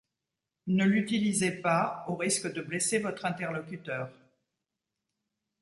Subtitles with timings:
[0.65, 4.09] Ne l'utilisez pas, au risque de blesser votre interlocuteur.